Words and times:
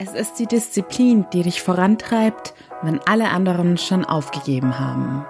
Es 0.00 0.12
ist 0.12 0.34
die 0.34 0.46
Disziplin, 0.46 1.26
die 1.32 1.42
dich 1.42 1.60
vorantreibt, 1.60 2.54
wenn 2.82 3.00
alle 3.06 3.30
anderen 3.30 3.76
schon 3.78 4.04
aufgegeben 4.04 4.78
haben. 4.78 5.26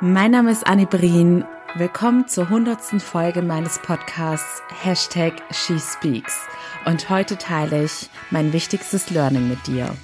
Mein 0.00 0.30
Name 0.30 0.50
ist 0.50 0.66
Annie 0.66 0.86
Brien. 0.86 1.44
Willkommen 1.74 2.26
zur 2.26 2.48
hundertsten 2.48 3.00
Folge 3.00 3.42
meines 3.42 3.78
Podcasts 3.80 4.62
Hashtag 4.82 5.34
SheSpeaks. 5.50 6.40
Und 6.86 7.10
heute 7.10 7.36
teile 7.36 7.84
ich 7.84 8.08
mein 8.30 8.54
wichtigstes 8.54 9.10
Learning 9.10 9.46
mit 9.50 9.66
dir. 9.66 9.94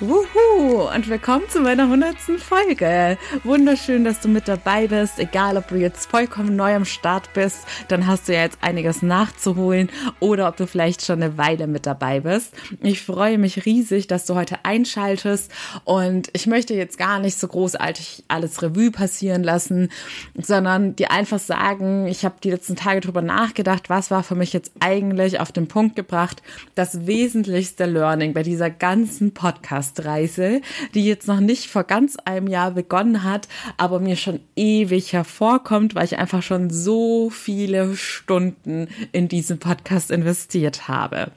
Wuhu! 0.00 0.88
Und 0.92 1.08
willkommen 1.08 1.48
zu 1.48 1.60
meiner 1.60 1.88
hundertsten 1.88 2.40
Folge. 2.40 3.16
Wunderschön, 3.44 4.02
dass 4.02 4.20
du 4.20 4.26
mit 4.26 4.48
dabei 4.48 4.88
bist. 4.88 5.20
Egal, 5.20 5.56
ob 5.56 5.68
du 5.68 5.76
jetzt 5.76 6.10
vollkommen 6.10 6.56
neu 6.56 6.74
am 6.74 6.84
Start 6.84 7.32
bist, 7.32 7.58
dann 7.86 8.08
hast 8.08 8.26
du 8.26 8.34
ja 8.34 8.42
jetzt 8.42 8.58
einiges 8.60 9.02
nachzuholen 9.02 9.90
oder 10.18 10.48
ob 10.48 10.56
du 10.56 10.66
vielleicht 10.66 11.04
schon 11.04 11.22
eine 11.22 11.38
Weile 11.38 11.68
mit 11.68 11.86
dabei 11.86 12.18
bist. 12.18 12.54
Ich 12.82 13.02
freue 13.02 13.38
mich 13.38 13.66
riesig, 13.66 14.08
dass 14.08 14.26
du 14.26 14.34
heute 14.34 14.64
einschaltest 14.64 15.52
und 15.84 16.28
ich 16.32 16.48
möchte 16.48 16.74
jetzt 16.74 16.98
gar 16.98 17.20
nicht 17.20 17.38
so 17.38 17.46
großartig 17.46 18.24
alles 18.26 18.62
Revue 18.62 18.90
passieren 18.90 19.44
lassen, 19.44 19.90
sondern 20.36 20.96
dir 20.96 21.12
einfach 21.12 21.38
sagen, 21.38 22.08
ich 22.08 22.24
habe 22.24 22.34
die 22.42 22.50
letzten 22.50 22.74
Tage 22.74 23.00
drüber 23.00 23.22
nachgedacht, 23.22 23.90
was 23.90 24.10
war 24.10 24.24
für 24.24 24.34
mich 24.34 24.52
jetzt 24.52 24.72
eigentlich 24.80 25.38
auf 25.38 25.52
den 25.52 25.68
Punkt 25.68 25.94
gebracht, 25.94 26.42
das 26.74 27.06
wesentlichste 27.06 27.84
Learning 27.84 28.34
bei 28.34 28.42
dieser 28.42 28.70
ganzen 28.70 29.32
Podcast 29.32 29.84
Podcast-Reise, 29.94 30.60
die 30.94 31.04
jetzt 31.04 31.28
noch 31.28 31.40
nicht 31.40 31.68
vor 31.68 31.84
ganz 31.84 32.16
einem 32.24 32.46
Jahr 32.46 32.72
begonnen 32.72 33.22
hat, 33.22 33.48
aber 33.76 34.00
mir 34.00 34.16
schon 34.16 34.40
ewig 34.56 35.12
hervorkommt, 35.12 35.94
weil 35.94 36.04
ich 36.04 36.18
einfach 36.18 36.42
schon 36.42 36.70
so 36.70 37.30
viele 37.30 37.96
Stunden 37.96 38.88
in 39.12 39.28
diesen 39.28 39.58
Podcast 39.58 40.10
investiert 40.10 40.88
habe. 40.88 41.30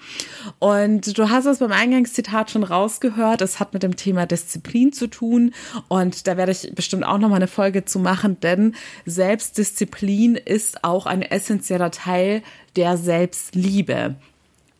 Und 0.60 1.18
du 1.18 1.30
hast 1.30 1.46
es 1.46 1.60
beim 1.60 1.72
Eingangszitat 1.72 2.52
schon 2.52 2.64
rausgehört, 2.64 3.42
es 3.42 3.60
hat 3.60 3.74
mit 3.74 3.84
dem 3.84 3.96
Thema 3.96 4.26
Disziplin 4.26 4.92
zu 4.94 5.08
tun 5.08 5.54
und 5.88 6.27
da 6.27 6.38
werde 6.38 6.52
ich 6.52 6.74
bestimmt 6.76 7.05
auch 7.05 7.18
noch 7.18 7.30
mal 7.30 7.36
eine 7.36 7.48
Folge 7.48 7.86
zu 7.86 7.99
machen, 7.99 8.40
denn 8.40 8.76
Selbstdisziplin 9.05 10.36
ist 10.36 10.84
auch 10.84 11.05
ein 11.05 11.21
essentieller 11.21 11.92
Teil 11.92 12.42
der 12.76 12.98
Selbstliebe. 12.98 14.16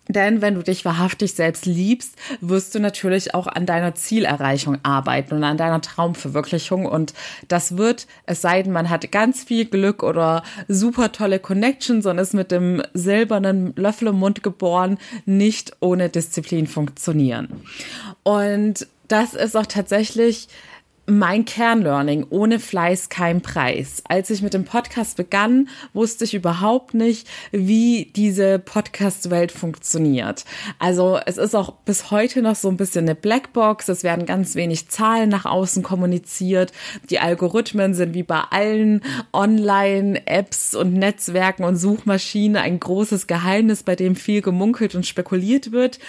Denn 0.09 0.41
wenn 0.41 0.55
du 0.55 0.63
dich 0.63 0.86
wahrhaftig 0.86 1.33
selbst 1.33 1.66
liebst, 1.66 2.16
wirst 2.41 2.73
du 2.75 2.80
natürlich 2.80 3.33
auch 3.33 3.47
an 3.47 3.66
deiner 3.66 3.95
Zielerreichung 3.95 4.77
arbeiten 4.83 5.36
und 5.36 5.44
an 5.44 5.58
deiner 5.58 5.81
Traumverwirklichung. 5.81 6.86
Und 6.86 7.13
das 7.47 7.77
wird, 7.77 8.08
es 8.25 8.41
sei 8.41 8.63
denn, 8.63 8.72
man 8.72 8.89
hat 8.89 9.11
ganz 9.11 9.44
viel 9.44 9.66
Glück 9.66 10.03
oder 10.03 10.44
super 10.67 11.11
tolle 11.11 11.39
Connections 11.39 12.05
und 12.05 12.17
ist 12.17 12.33
mit 12.33 12.52
dem 12.52 12.81
silbernen 12.94 13.73
Löffel 13.75 14.09
im 14.09 14.19
Mund 14.19 14.44
geboren, 14.44 14.97
nicht 15.25 15.73
ohne 15.80 16.09
Disziplin 16.09 16.67
funktionieren. 16.67 17.50
Und 18.23 18.88
das 19.08 19.33
ist 19.33 19.55
auch 19.55 19.66
tatsächlich 19.66 20.47
mein 21.09 21.45
Kernlearning, 21.45 22.27
ohne 22.30 22.59
Fleiß 22.59 23.08
kein 23.08 23.41
Preis. 23.41 24.03
Als 24.09 24.30
ich 24.30 24.41
mit 24.41 24.53
dem 24.53 24.66
Podcast 24.66 25.16
begann, 25.16 25.69
wusste 25.94 26.25
ich 26.25 26.33
überhaupt 26.33 26.94
nicht, 26.94 27.30
wie 27.52 28.11
diese 28.13 28.59
Podcast-Welt 28.59 29.53
funktioniert. 29.53 30.44
Also 30.80 31.17
es 31.25 31.38
ist 31.38 31.55
auch 31.55 31.72
bis 31.85 32.11
heute 32.11 32.41
noch 32.41 32.58
so 32.58 32.67
ein 32.67 32.75
bisschen 32.75 33.05
eine 33.05 33.16
Blackbox. 33.16 33.88
Es 33.88 34.03
werden 34.03 34.25
ganz 34.25 34.55
wenig 34.55 34.89
Zahlen 34.89 35.30
nach 35.30 35.45
außen 35.45 35.81
kommuniziert. 35.81 36.73
Die 37.09 37.19
Algorithmen 37.19 37.94
sind 37.94 38.13
wie 38.13 38.23
bei 38.23 38.41
allen 38.50 39.02
Online-Apps 39.31 40.75
und 40.75 40.94
Netzwerken 40.94 41.63
und 41.63 41.78
Suchmaschinen 41.78 42.58
ein 42.58 42.81
großes 42.81 43.28
Geheimnis, 43.28 43.83
bei 43.83 43.95
dem 43.95 44.17
viel 44.17 44.41
gemunkelt 44.41 44.94
und 44.94 45.08
spekuliert 45.08 45.72
wird. 45.72 46.00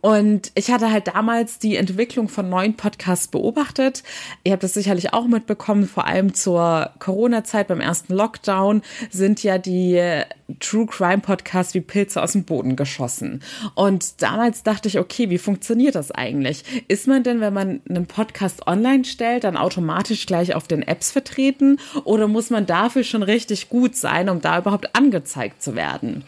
Und 0.00 0.52
ich 0.54 0.70
hatte 0.70 0.92
halt 0.92 1.08
damals 1.08 1.58
die 1.58 1.74
Entwicklung 1.74 2.28
von 2.28 2.48
neuen 2.48 2.74
Podcasts 2.74 3.26
beobachtet 3.26 4.04
Ihr 4.46 4.52
habt 4.52 4.62
das 4.62 4.74
sicherlich 4.74 5.14
auch 5.14 5.26
mitbekommen, 5.26 5.86
vor 5.88 6.06
allem 6.06 6.34
zur 6.34 6.90
Corona-Zeit 6.98 7.66
beim 7.68 7.80
ersten 7.80 8.12
Lockdown 8.12 8.82
sind 9.10 9.42
ja 9.42 9.56
die 9.56 10.22
True 10.60 10.86
Crime 10.86 11.20
Podcasts 11.20 11.72
wie 11.72 11.80
Pilze 11.80 12.22
aus 12.22 12.32
dem 12.32 12.44
Boden 12.44 12.76
geschossen. 12.76 13.42
Und 13.74 14.20
damals 14.22 14.62
dachte 14.62 14.88
ich, 14.88 14.98
okay, 14.98 15.30
wie 15.30 15.38
funktioniert 15.38 15.94
das 15.94 16.10
eigentlich? 16.10 16.64
Ist 16.86 17.08
man 17.08 17.22
denn, 17.22 17.40
wenn 17.40 17.54
man 17.54 17.80
einen 17.88 18.06
Podcast 18.06 18.66
online 18.66 19.04
stellt, 19.04 19.44
dann 19.44 19.56
automatisch 19.56 20.26
gleich 20.26 20.54
auf 20.54 20.68
den 20.68 20.82
Apps 20.82 21.10
vertreten 21.10 21.78
oder 22.04 22.28
muss 22.28 22.50
man 22.50 22.66
dafür 22.66 23.04
schon 23.04 23.22
richtig 23.22 23.70
gut 23.70 23.96
sein, 23.96 24.28
um 24.28 24.42
da 24.42 24.58
überhaupt 24.58 24.94
angezeigt 24.94 25.62
zu 25.62 25.74
werden? 25.74 26.24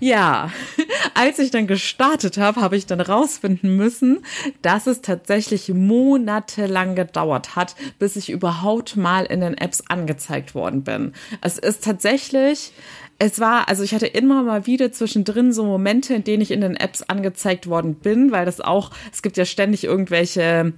Ja, 0.00 0.50
als 1.14 1.38
ich 1.38 1.50
dann 1.50 1.66
gestartet 1.66 2.38
habe, 2.38 2.62
habe 2.62 2.76
ich 2.76 2.86
dann 2.86 3.02
rausfinden 3.02 3.76
müssen, 3.76 4.20
dass 4.62 4.86
es 4.86 5.02
tatsächlich 5.02 5.68
monatelang 5.68 6.94
gedauert 6.94 7.54
hat, 7.54 7.76
bis 7.98 8.16
ich 8.16 8.30
überhaupt 8.30 8.96
mal 8.96 9.26
in 9.26 9.40
den 9.40 9.58
Apps 9.58 9.82
angezeigt 9.88 10.54
worden 10.54 10.84
bin. 10.84 11.12
Es 11.42 11.58
ist 11.58 11.84
tatsächlich 11.84 12.72
es 13.18 13.40
war, 13.40 13.68
also 13.68 13.82
ich 13.82 13.94
hatte 13.94 14.06
immer 14.06 14.42
mal 14.42 14.66
wieder 14.66 14.92
zwischendrin 14.92 15.52
so 15.52 15.64
Momente, 15.64 16.14
in 16.14 16.24
denen 16.24 16.42
ich 16.42 16.52
in 16.52 16.60
den 16.60 16.76
Apps 16.76 17.02
angezeigt 17.02 17.68
worden 17.68 17.96
bin, 17.96 18.30
weil 18.30 18.46
das 18.46 18.60
auch, 18.60 18.90
es 19.12 19.22
gibt 19.22 19.36
ja 19.36 19.44
ständig 19.44 19.84
irgendwelche 19.84 20.72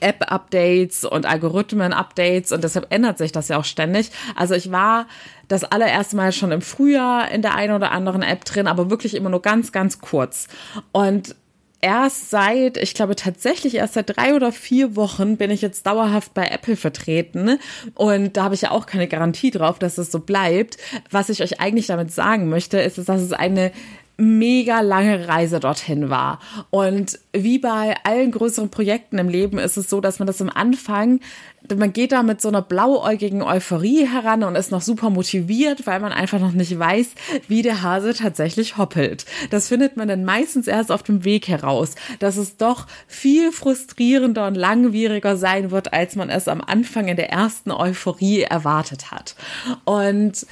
App-Updates 0.00 1.04
und 1.04 1.26
Algorithmen-Updates 1.26 2.52
und 2.52 2.64
deshalb 2.64 2.92
ändert 2.92 3.18
sich 3.18 3.32
das 3.32 3.48
ja 3.48 3.58
auch 3.58 3.64
ständig. 3.64 4.10
Also 4.34 4.54
ich 4.54 4.70
war 4.70 5.06
das 5.48 5.64
allererste 5.64 6.16
Mal 6.16 6.32
schon 6.32 6.52
im 6.52 6.62
Frühjahr 6.62 7.30
in 7.30 7.42
der 7.42 7.54
einen 7.54 7.74
oder 7.74 7.92
anderen 7.92 8.22
App 8.22 8.44
drin, 8.44 8.66
aber 8.66 8.90
wirklich 8.90 9.14
immer 9.14 9.30
nur 9.30 9.42
ganz, 9.42 9.72
ganz 9.72 10.00
kurz. 10.00 10.48
Und 10.92 11.34
erst 11.80 12.30
seit, 12.30 12.76
ich 12.76 12.94
glaube 12.94 13.14
tatsächlich 13.16 13.76
erst 13.76 13.94
seit 13.94 14.16
drei 14.16 14.34
oder 14.34 14.52
vier 14.52 14.96
Wochen 14.96 15.36
bin 15.36 15.50
ich 15.50 15.62
jetzt 15.62 15.86
dauerhaft 15.86 16.34
bei 16.34 16.46
Apple 16.48 16.76
vertreten 16.76 17.58
und 17.94 18.36
da 18.36 18.44
habe 18.44 18.54
ich 18.54 18.62
ja 18.62 18.70
auch 18.70 18.86
keine 18.86 19.08
Garantie 19.08 19.50
drauf, 19.50 19.78
dass 19.78 19.98
es 19.98 20.10
so 20.10 20.18
bleibt. 20.18 20.76
Was 21.10 21.28
ich 21.28 21.42
euch 21.42 21.60
eigentlich 21.60 21.86
damit 21.86 22.12
sagen 22.12 22.48
möchte, 22.48 22.80
ist, 22.80 22.98
dass 22.98 23.20
es 23.20 23.32
eine 23.32 23.72
mega 24.18 24.80
lange 24.80 25.28
Reise 25.28 25.60
dorthin 25.60 26.10
war. 26.10 26.40
Und 26.70 27.20
wie 27.32 27.58
bei 27.58 27.94
allen 28.02 28.32
größeren 28.32 28.68
Projekten 28.68 29.16
im 29.16 29.28
Leben 29.28 29.58
ist 29.58 29.76
es 29.76 29.88
so, 29.88 30.00
dass 30.00 30.18
man 30.18 30.26
das 30.26 30.42
am 30.42 30.50
Anfang, 30.50 31.20
man 31.76 31.92
geht 31.92 32.12
da 32.12 32.22
mit 32.22 32.40
so 32.40 32.48
einer 32.48 32.62
blauäugigen 32.62 33.42
Euphorie 33.42 34.06
heran 34.06 34.42
und 34.42 34.56
ist 34.56 34.72
noch 34.72 34.82
super 34.82 35.10
motiviert, 35.10 35.86
weil 35.86 36.00
man 36.00 36.12
einfach 36.12 36.40
noch 36.40 36.52
nicht 36.52 36.76
weiß, 36.76 37.10
wie 37.46 37.62
der 37.62 37.82
Hase 37.82 38.14
tatsächlich 38.14 38.76
hoppelt. 38.76 39.24
Das 39.50 39.68
findet 39.68 39.96
man 39.96 40.08
dann 40.08 40.24
meistens 40.24 40.66
erst 40.66 40.90
auf 40.90 41.02
dem 41.04 41.24
Weg 41.24 41.46
heraus, 41.46 41.94
dass 42.18 42.36
es 42.36 42.56
doch 42.56 42.86
viel 43.06 43.52
frustrierender 43.52 44.46
und 44.46 44.56
langwieriger 44.56 45.36
sein 45.36 45.70
wird, 45.70 45.92
als 45.92 46.16
man 46.16 46.30
es 46.30 46.48
am 46.48 46.60
Anfang 46.60 47.06
in 47.06 47.16
der 47.16 47.30
ersten 47.30 47.70
Euphorie 47.70 48.42
erwartet 48.42 49.12
hat. 49.12 49.36
Und 49.84 50.46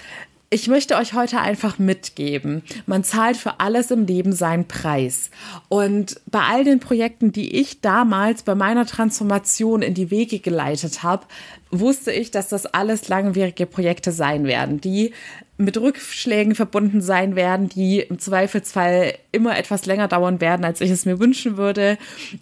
ich 0.48 0.68
möchte 0.68 0.96
euch 0.96 1.12
heute 1.12 1.40
einfach 1.40 1.78
mitgeben, 1.78 2.62
man 2.86 3.02
zahlt 3.02 3.36
für 3.36 3.58
alles 3.58 3.90
im 3.90 4.06
Leben 4.06 4.32
seinen 4.32 4.68
Preis. 4.68 5.30
Und 5.68 6.20
bei 6.26 6.40
all 6.40 6.62
den 6.62 6.78
Projekten, 6.78 7.32
die 7.32 7.56
ich 7.56 7.80
damals 7.80 8.44
bei 8.44 8.54
meiner 8.54 8.86
Transformation 8.86 9.82
in 9.82 9.94
die 9.94 10.10
Wege 10.10 10.38
geleitet 10.38 11.02
habe, 11.02 11.26
wusste 11.70 12.12
ich, 12.12 12.30
dass 12.30 12.48
das 12.48 12.66
alles 12.66 13.08
langwierige 13.08 13.66
Projekte 13.66 14.12
sein 14.12 14.44
werden, 14.44 14.80
die 14.80 15.12
mit 15.59 15.78
Rückschlägen 15.78 16.55
verbunden 16.55 17.00
sein 17.00 17.34
werden, 17.34 17.69
die 17.69 18.00
im 18.00 18.19
Zweifelsfall 18.19 19.15
immer 19.33 19.56
etwas 19.59 19.87
länger 19.87 20.06
dauern 20.06 20.41
werden, 20.41 20.65
als 20.65 20.81
ich 20.81 20.91
es 20.91 21.06
mir 21.06 21.19
wünschen 21.19 21.56
würde 21.56 21.97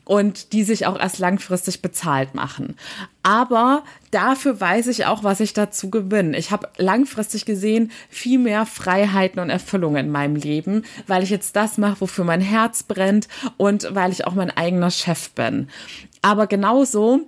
und 0.05 0.53
die 0.53 0.65
sich 0.65 0.87
auch 0.87 0.99
erst 0.99 1.19
langfristig 1.19 1.81
bezahlt 1.81 2.35
machen. 2.35 2.77
Aber 3.23 3.85
dafür 4.11 4.61
weiß 4.61 4.89
ich 4.89 5.07
auch, 5.07 5.23
was 5.23 5.41
ich 5.41 5.53
dazu 5.53 5.91
gewinne. 5.91 6.37
Ich 6.37 6.51
habe 6.51 6.69
langfristig 6.77 7.45
gesehen 7.45 7.93
viel 8.11 8.39
mehr 8.39 8.67
Freiheiten 8.67 9.41
und 9.41 9.51
Erfüllungen 9.51 10.07
in 10.07 10.13
meinem 10.13 10.37
Leben, 10.37 10.83
weil 11.07 11.23
ich 11.23 11.31
jetzt 11.31 11.55
das 11.57 11.79
mache, 11.79 12.01
wofür 12.01 12.25
mein 12.25 12.41
Herz 12.41 12.83
brennt 12.83 13.29
und 13.57 13.95
weil 13.95 14.11
ich 14.11 14.27
auch 14.27 14.35
mein 14.35 14.51
eigener 14.51 14.91
Chef 14.91 15.31
bin. 15.31 15.69
Aber 16.21 16.47
genauso 16.47 17.21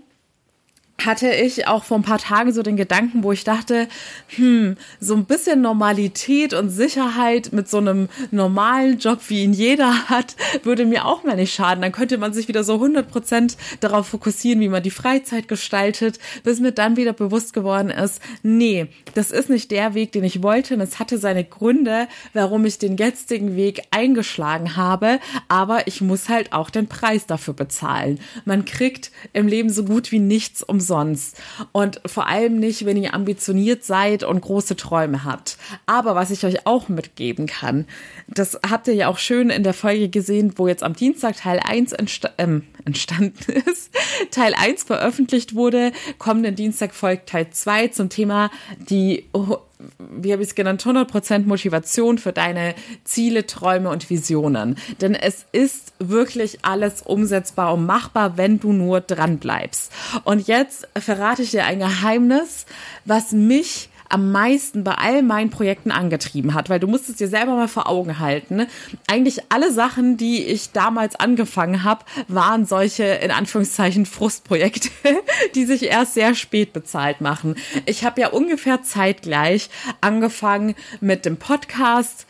hatte 1.05 1.31
ich 1.31 1.67
auch 1.67 1.85
vor 1.85 1.99
ein 1.99 2.03
paar 2.03 2.19
Tagen 2.19 2.53
so 2.53 2.63
den 2.63 2.77
Gedanken, 2.77 3.23
wo 3.23 3.33
ich 3.33 3.45
dachte, 3.45 3.87
hm, 4.29 4.77
so 4.99 5.15
ein 5.15 5.27
bisschen 5.27 5.61
Normalität 5.61 6.55
und 6.55 6.71
Sicherheit 6.71 7.53
mit 7.53 7.69
so 7.69 7.79
einem 7.79 8.09
normalen 8.31 8.99
Job, 8.99 9.21
wie 9.29 9.45
ihn 9.45 9.53
jeder 9.53 10.09
hat, 10.09 10.37
würde 10.63 10.87
mir 10.87 11.05
auch 11.05 11.23
mal 11.23 11.37
nicht 11.37 11.55
schaden. 11.55 11.83
Dann 11.83 11.93
könnte 11.93 12.17
man 12.19 12.33
sich 12.33 12.49
wieder 12.49 12.65
so 12.65 12.75
100 12.75 13.11
Prozent 13.11 13.57
darauf 13.81 14.09
fokussieren, 14.09 14.61
wie 14.61 14.69
man 14.69 14.83
die 14.83 14.91
Freizeit 14.91 15.49
gestaltet, 15.49 16.19
bis 16.45 16.61
mir 16.61 16.73
dann 16.73 16.97
wieder 16.97 17.13
bewusst 17.13 17.53
geworden 17.53 17.91
ist, 17.91 18.23
nee, 18.43 18.87
das 19.15 19.31
ist 19.31 19.51
nicht 19.51 19.71
der 19.71 19.95
Weg, 19.95 20.13
den 20.13 20.25
ich 20.25 20.43
wollte. 20.43 20.75
Und 20.75 20.81
es 20.81 20.99
hatte 20.99 21.19
seine 21.19 21.45
Gründe, 21.45 22.09
warum 22.33 22.65
ich 22.65 22.79
den 22.79 22.97
jetzigen 22.97 23.55
Weg 23.55 23.83
eingeschlagen 23.91 24.77
habe. 24.77 25.21
Aber 25.49 25.87
ich 25.87 26.01
muss 26.01 26.29
halt 26.29 26.53
auch 26.53 26.71
den 26.71 26.89
Preis 26.89 27.27
dafür 27.27 27.55
bezahlen. 27.55 28.19
Man 28.45 28.65
kriegt 28.65 29.11
im 29.33 29.47
Leben 29.47 29.69
so 29.69 29.85
gut 29.85 30.11
wie 30.11 30.19
nichts 30.19 30.63
umsonst 30.63 30.86
umsonst. 30.87 31.37
Und 31.73 32.01
vor 32.07 32.27
allem 32.27 32.59
nicht, 32.59 32.87
wenn 32.87 32.97
ihr 32.97 33.15
ambitioniert 33.15 33.85
seid 33.85 34.23
und 34.23 34.41
große 34.41 34.77
Träume 34.77 35.25
habt. 35.25 35.57
Aber 35.87 36.15
was 36.15 36.31
ich 36.31 36.45
euch 36.45 36.67
auch 36.67 36.89
mitgeben 36.89 37.47
kann, 37.47 37.87
das 38.29 38.59
habt 38.69 38.89
ihr 38.89 38.95
ja 38.95 39.09
auch 39.09 39.19
schön 39.19 39.51
in 39.51 39.63
der 39.63 39.75
Folge 39.75 40.09
gesehen, 40.09 40.55
wo 40.57 40.69
jetzt 40.69 40.83
am 40.83 40.95
Dienstag 40.95 41.37
Teil 41.37 41.61
1 41.63 41.93
entsta 41.93 42.31
ähm, 42.39 42.65
entstanden 42.85 43.53
ist. 43.71 43.91
Teil 44.31 44.55
1 44.55 44.85
veröffentlicht 44.85 45.55
wurde. 45.55 45.93
Kommenden 46.19 46.55
Dienstag 46.55 46.95
folgt 46.95 47.29
Teil 47.29 47.51
2 47.51 47.89
zum 47.89 48.09
Thema 48.09 48.51
die 48.89 49.27
wie 49.99 50.33
habe 50.33 50.43
ich 50.43 50.49
es 50.51 50.55
genannt, 50.55 50.85
100% 50.85 51.47
Motivation 51.47 52.19
für 52.19 52.33
deine 52.33 52.75
Ziele, 53.05 53.47
Träume 53.47 53.91
und 53.91 54.09
Visionen. 54.09 54.77
Denn 55.01 55.15
es 55.15 55.47
ist 55.53 55.93
wirklich 55.99 56.65
alles 56.65 57.03
umsetzbar 57.03 57.75
und 57.75 57.87
machbar, 57.87 58.37
wenn 58.37 58.59
du 58.59 58.73
nur 58.73 59.01
dran 59.01 59.39
bleibst. 59.39 59.93
Und 60.25 60.47
jetzt 60.47 60.89
verrate 60.97 61.43
ich 61.43 61.51
dir 61.51 61.65
ein 61.65 61.81
Geheimnis, 61.81 62.67
was 63.05 63.33
mich 63.33 63.91
am 64.09 64.33
meisten 64.33 64.85
bei 64.85 64.93
all 64.93 65.23
meinen 65.23 65.51
Projekten 65.51 65.91
angetrieben 65.91 66.55
hat, 66.55 66.71
weil 66.71 66.81
du 66.81 66.87
musst 66.87 67.09
es 67.09 67.17
dir 67.17 67.29
selber 67.29 67.57
mal 67.57 67.69
vor 67.69 67.89
Augen 67.89 68.19
halten. 68.19 68.67
Eigentlich 69.07 69.41
alle 69.51 69.73
Sachen, 69.73 70.17
die 70.17 70.45
ich 70.45 70.73
damals 70.73 71.17
angefangen 71.17 71.83
habe, 71.83 72.05
waren 72.29 72.67
solche 72.67 73.05
in 73.05 73.31
Anführungszeichen 73.31 74.07
Frustprojekte, 74.07 74.89
die 75.55 75.65
sich 75.65 75.85
erst 75.85 76.15
sehr 76.15 76.35
spät 76.35 76.73
bezahlt 76.73 77.21
machen. 77.21 77.57
Ich 77.85 78.05
habe 78.05 78.21
ja 78.21 78.29
ungefähr 78.29 78.83
zeitgleich 78.83 79.71
angefangen 80.01 80.75
mit 81.01 81.25
dem 81.25 81.37
Podcast, 81.37 82.27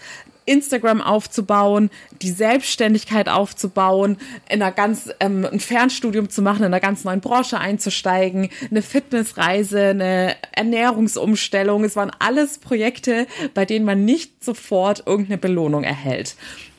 Instagram 0.46 1.02
aufzubauen, 1.02 1.90
die 2.22 2.30
Selbstständigkeit 2.30 3.28
aufzubauen, 3.28 4.16
in 4.48 4.62
einer 4.62 4.72
ganz 4.72 5.10
ähm, 5.20 5.44
ein 5.44 5.60
Fernstudium 5.60 6.30
zu 6.30 6.40
machen, 6.40 6.60
in 6.60 6.66
einer 6.66 6.80
ganz 6.80 7.04
neuen 7.04 7.20
Branche 7.20 7.58
einzusteigen, 7.58 8.48
eine 8.70 8.82
Fitnessreise, 8.82 9.88
eine 9.88 10.36
Ernährungsumstellung. 10.52 11.84
Es 11.84 11.96
waren 11.96 12.12
alles 12.18 12.58
Projekte, 12.58 13.26
bei 13.54 13.64
denen 13.64 13.84
man 13.84 14.04
nicht 14.04 14.42
sofort 14.42 15.02
irgendeine 15.06 15.38
Belohnung 15.38 15.84
erhält. 15.84 16.36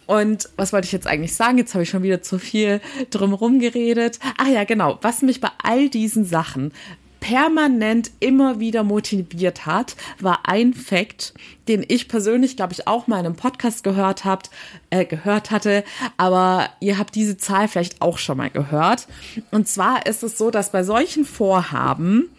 Und 0.08 0.50
was 0.56 0.72
wollte 0.72 0.86
ich 0.86 0.94
jetzt 0.94 1.06
eigentlich 1.06 1.36
sagen? 1.36 1.58
Jetzt 1.58 1.74
habe 1.74 1.84
ich 1.84 1.90
schon 1.90 2.02
wieder 2.02 2.22
zu 2.22 2.40
viel 2.40 2.80
drumherum 3.10 3.60
geredet. 3.60 4.20
Ah 4.38 4.48
ja, 4.48 4.64
genau. 4.64 4.98
Was 5.02 5.22
mich 5.22 5.42
bei 5.42 5.50
all 5.62 5.90
diesen 5.90 6.24
Sachen 6.24 6.72
permanent 7.20 8.12
immer 8.20 8.60
wieder 8.60 8.84
motiviert 8.84 9.66
hat, 9.66 9.96
war 10.20 10.42
ein 10.44 10.74
Fakt, 10.74 11.34
den 11.68 11.84
ich 11.88 12.08
persönlich, 12.08 12.56
glaube 12.56 12.74
ich, 12.74 12.88
auch 12.88 13.08
mal 13.08 13.20
in 13.20 13.26
einem 13.26 13.36
Podcast 13.36 13.84
gehört 13.84 14.26
habt, 14.26 14.50
äh, 14.90 15.06
gehört 15.06 15.52
hatte, 15.52 15.84
aber 16.18 16.70
ihr 16.80 16.98
habt 16.98 17.16
diese 17.16 17.38
Zahl 17.38 17.68
vielleicht 17.68 18.02
auch 18.02 18.18
schon 18.18 18.38
mal 18.38 18.50
gehört. 18.50 19.08
Und 19.52 19.68
zwar 19.68 20.06
ist 20.06 20.24
es 20.24 20.38
so, 20.38 20.52
dass 20.52 20.72
bei 20.72 20.84
solchen 20.84 21.26
Vorhaben, 21.26 22.30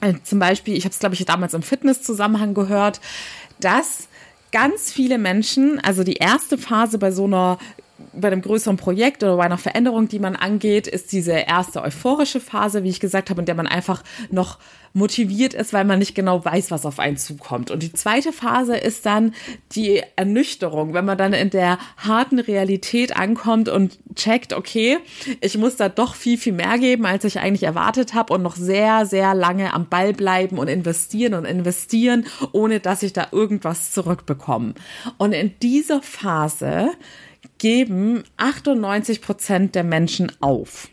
äh, 0.00 0.14
zum 0.22 0.38
Beispiel, 0.38 0.76
ich 0.76 0.84
habe 0.84 0.92
es, 0.92 0.98
glaube 0.98 1.14
ich, 1.14 1.24
damals 1.24 1.54
im 1.54 1.62
Fitness-Zusammenhang 1.62 2.54
gehört, 2.54 3.00
dass 3.60 4.08
ganz 4.52 4.92
viele 4.92 5.18
Menschen, 5.18 5.80
also 5.80 6.04
die 6.04 6.14
erste 6.14 6.58
Phase 6.58 6.98
bei 6.98 7.10
so 7.10 7.24
einer 7.24 7.58
bei 8.16 8.28
einem 8.28 8.42
größeren 8.42 8.76
Projekt 8.76 9.22
oder 9.22 9.36
bei 9.36 9.44
einer 9.44 9.58
Veränderung, 9.58 10.08
die 10.08 10.18
man 10.18 10.36
angeht, 10.36 10.86
ist 10.86 11.12
diese 11.12 11.32
erste 11.32 11.82
euphorische 11.82 12.40
Phase, 12.40 12.82
wie 12.82 12.88
ich 12.88 13.00
gesagt 13.00 13.30
habe, 13.30 13.40
in 13.40 13.46
der 13.46 13.54
man 13.54 13.66
einfach 13.66 14.02
noch 14.30 14.58
motiviert 14.96 15.52
ist, 15.52 15.74
weil 15.74 15.84
man 15.84 15.98
nicht 15.98 16.14
genau 16.14 16.42
weiß, 16.42 16.70
was 16.70 16.86
auf 16.86 16.98
einen 16.98 17.18
zukommt. 17.18 17.70
Und 17.70 17.82
die 17.82 17.92
zweite 17.92 18.32
Phase 18.32 18.78
ist 18.78 19.04
dann 19.04 19.34
die 19.72 20.02
Ernüchterung, 20.16 20.94
wenn 20.94 21.04
man 21.04 21.18
dann 21.18 21.34
in 21.34 21.50
der 21.50 21.78
harten 21.98 22.38
Realität 22.38 23.14
ankommt 23.14 23.68
und 23.68 23.98
checkt, 24.14 24.54
okay, 24.54 24.96
ich 25.42 25.58
muss 25.58 25.76
da 25.76 25.90
doch 25.90 26.14
viel, 26.14 26.38
viel 26.38 26.54
mehr 26.54 26.78
geben, 26.78 27.04
als 27.04 27.24
ich 27.24 27.40
eigentlich 27.40 27.64
erwartet 27.64 28.14
habe 28.14 28.32
und 28.32 28.42
noch 28.42 28.56
sehr, 28.56 29.04
sehr 29.04 29.34
lange 29.34 29.74
am 29.74 29.86
Ball 29.86 30.14
bleiben 30.14 30.56
und 30.56 30.68
investieren 30.68 31.34
und 31.34 31.44
investieren, 31.44 32.24
ohne 32.52 32.80
dass 32.80 33.02
ich 33.02 33.12
da 33.12 33.28
irgendwas 33.32 33.92
zurückbekomme. 33.92 34.72
Und 35.18 35.32
in 35.32 35.52
dieser 35.60 36.00
Phase 36.00 36.88
geben 37.58 38.24
98 38.36 39.20
Prozent 39.22 39.74
der 39.74 39.84
Menschen 39.84 40.32
auf. 40.40 40.88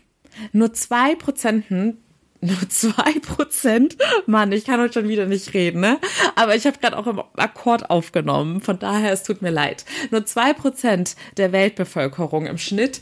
Nur 0.52 0.74
zwei 0.74 1.16
Prozenten 1.16 1.98
nur 2.44 2.70
zwei 2.70 3.20
Prozent. 3.22 3.98
Mann, 4.26 4.52
ich 4.52 4.66
kann 4.66 4.82
heute 4.82 4.96
schon 4.96 5.08
wieder 5.08 5.26
nicht 5.26 5.54
reden, 5.54 5.80
ne? 5.80 5.98
Aber 6.36 6.56
ich 6.56 6.66
habe 6.68 6.78
gerade 6.78 6.98
auch 6.98 7.08
im 7.08 7.22
Akkord 7.38 7.90
aufgenommen. 7.90 8.60
Von 8.60 8.80
daher, 8.80 9.14
es 9.14 9.24
tut 9.24 9.42
mir 9.42 9.50
leid. 9.50 9.86
Nur 10.12 10.26
zwei 10.26 10.52
Prozent 10.52 11.16
der 11.38 11.54
Weltbevölkerung 11.54 12.46
im 12.46 12.58
Schnitt 12.58 13.00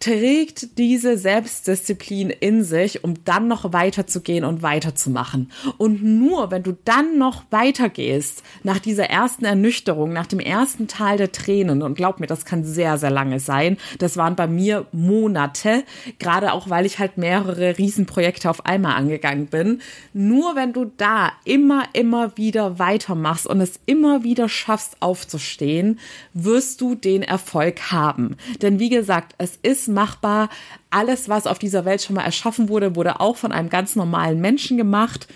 trägt 0.00 0.78
diese 0.78 1.16
Selbstdisziplin 1.16 2.30
in 2.30 2.62
sich, 2.62 3.02
um 3.04 3.24
dann 3.24 3.48
noch 3.48 3.72
weiterzugehen 3.72 4.44
und 4.44 4.62
weiterzumachen. 4.62 5.50
Und 5.78 6.02
nur 6.02 6.50
wenn 6.50 6.62
du 6.62 6.76
dann 6.84 7.18
noch 7.18 7.44
weitergehst, 7.50 8.42
nach 8.62 8.78
dieser 8.78 9.10
ersten 9.10 9.44
Ernüchterung, 9.44 10.12
nach 10.12 10.26
dem 10.26 10.40
ersten 10.40 10.86
Tal 10.86 11.16
der 11.16 11.32
Tränen, 11.32 11.82
und 11.82 11.94
glaub 11.94 12.20
mir, 12.20 12.26
das 12.26 12.44
kann 12.44 12.64
sehr, 12.64 12.98
sehr 12.98 13.10
lange 13.10 13.40
sein, 13.40 13.78
das 13.98 14.16
waren 14.16 14.36
bei 14.36 14.46
mir 14.46 14.86
Monate, 14.92 15.84
gerade 16.18 16.52
auch, 16.52 16.68
weil 16.68 16.86
ich 16.86 16.98
halt 16.98 17.16
mehrere 17.16 17.78
Riesenprojekte 17.78 18.50
auf 18.50 18.66
einmal 18.66 18.96
angegangen 18.96 19.46
bin. 19.46 19.80
Nur 20.12 20.56
wenn 20.56 20.72
du 20.72 20.84
da 20.96 21.32
immer, 21.44 21.84
immer 21.92 22.36
wieder 22.36 22.78
weitermachst 22.78 23.46
und 23.46 23.60
es 23.60 23.80
immer 23.86 24.22
wieder 24.22 24.48
schaffst 24.48 24.96
aufzustehen, 25.00 25.98
wirst 26.34 26.80
du 26.80 26.94
den 26.94 27.22
Erfolg 27.22 27.92
haben. 27.92 28.36
Denn 28.62 28.78
wie 28.78 28.90
gesagt, 28.90 29.34
es 29.38 29.58
ist 29.62 29.85
machbar. 29.88 30.48
Alles, 30.90 31.28
was 31.28 31.46
auf 31.46 31.58
dieser 31.58 31.84
Welt 31.84 32.02
schon 32.02 32.16
mal 32.16 32.24
erschaffen 32.24 32.68
wurde, 32.68 32.96
wurde 32.96 33.20
auch 33.20 33.36
von 33.36 33.52
einem 33.52 33.68
ganz 33.68 33.96
normalen 33.96 34.40
Menschen 34.40 34.76
gemacht. 34.76 35.28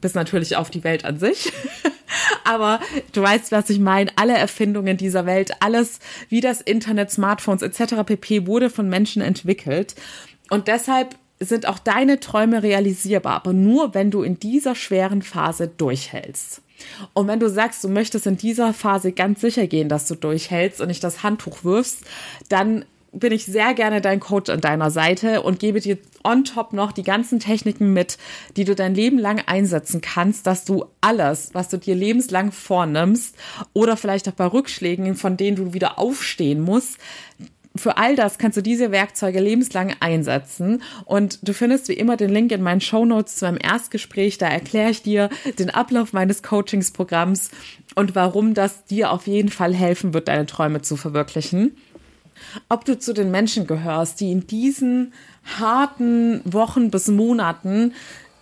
Bis 0.00 0.14
natürlich 0.14 0.56
auf 0.56 0.70
die 0.70 0.84
Welt 0.84 1.04
an 1.04 1.18
sich. 1.18 1.52
Aber 2.44 2.80
du 3.12 3.22
weißt, 3.22 3.52
was 3.52 3.70
ich 3.70 3.80
meine. 3.80 4.10
Alle 4.16 4.36
Erfindungen 4.36 4.96
dieser 4.96 5.26
Welt, 5.26 5.52
alles 5.60 5.98
wie 6.28 6.40
das 6.40 6.60
Internet, 6.60 7.10
Smartphones 7.10 7.62
etc. 7.62 7.94
pp. 8.04 8.46
wurde 8.46 8.70
von 8.70 8.88
Menschen 8.88 9.22
entwickelt. 9.22 9.94
Und 10.50 10.68
deshalb 10.68 11.16
sind 11.40 11.66
auch 11.66 11.78
deine 11.78 12.20
Träume 12.20 12.62
realisierbar, 12.62 13.34
aber 13.34 13.52
nur 13.52 13.94
wenn 13.94 14.10
du 14.10 14.22
in 14.22 14.38
dieser 14.38 14.74
schweren 14.74 15.22
Phase 15.22 15.68
durchhältst. 15.68 16.62
Und 17.12 17.28
wenn 17.28 17.40
du 17.40 17.48
sagst, 17.48 17.82
du 17.84 17.88
möchtest 17.88 18.26
in 18.26 18.36
dieser 18.36 18.72
Phase 18.72 19.12
ganz 19.12 19.40
sicher 19.40 19.66
gehen, 19.66 19.88
dass 19.88 20.06
du 20.06 20.14
durchhältst 20.14 20.80
und 20.80 20.88
nicht 20.88 21.04
das 21.04 21.22
Handtuch 21.22 21.64
wirfst, 21.64 22.04
dann 22.48 22.84
bin 23.14 23.32
ich 23.32 23.46
sehr 23.46 23.74
gerne 23.74 24.00
dein 24.00 24.20
Coach 24.20 24.50
an 24.50 24.60
deiner 24.60 24.90
Seite 24.90 25.42
und 25.42 25.58
gebe 25.58 25.80
dir 25.80 25.98
on 26.22 26.44
top 26.44 26.72
noch 26.72 26.92
die 26.92 27.02
ganzen 27.02 27.38
Techniken 27.38 27.92
mit, 27.92 28.18
die 28.56 28.64
du 28.64 28.74
dein 28.74 28.94
Leben 28.94 29.18
lang 29.18 29.42
einsetzen 29.46 30.00
kannst, 30.00 30.46
dass 30.46 30.64
du 30.64 30.86
alles, 31.00 31.50
was 31.52 31.68
du 31.68 31.78
dir 31.78 31.94
lebenslang 31.94 32.52
vornimmst 32.52 33.36
oder 33.72 33.96
vielleicht 33.96 34.28
auch 34.28 34.32
bei 34.32 34.46
Rückschlägen, 34.46 35.14
von 35.14 35.36
denen 35.36 35.56
du 35.56 35.74
wieder 35.74 35.98
aufstehen 35.98 36.60
musst, 36.60 36.98
für 37.76 37.96
all 37.96 38.14
das 38.14 38.38
kannst 38.38 38.56
du 38.56 38.62
diese 38.62 38.92
Werkzeuge 38.92 39.40
lebenslang 39.40 39.96
einsetzen. 39.98 40.80
Und 41.06 41.40
du 41.46 41.52
findest 41.52 41.88
wie 41.88 41.94
immer 41.94 42.16
den 42.16 42.30
Link 42.30 42.52
in 42.52 42.62
meinen 42.62 42.80
Show 42.80 43.04
Notes 43.04 43.36
zu 43.36 43.46
meinem 43.46 43.58
Erstgespräch. 43.60 44.38
Da 44.38 44.46
erkläre 44.46 44.90
ich 44.90 45.02
dir 45.02 45.28
den 45.58 45.70
Ablauf 45.70 46.12
meines 46.12 46.44
Coachingsprogramms 46.44 47.50
und 47.96 48.14
warum 48.14 48.54
das 48.54 48.84
dir 48.84 49.10
auf 49.10 49.26
jeden 49.26 49.48
Fall 49.48 49.74
helfen 49.74 50.14
wird, 50.14 50.28
deine 50.28 50.46
Träume 50.46 50.82
zu 50.82 50.96
verwirklichen 50.96 51.76
ob 52.68 52.84
du 52.84 52.98
zu 52.98 53.12
den 53.12 53.30
Menschen 53.30 53.66
gehörst, 53.66 54.20
die 54.20 54.32
in 54.32 54.46
diesen 54.46 55.12
harten 55.58 56.40
Wochen 56.44 56.90
bis 56.90 57.08
Monaten 57.08 57.92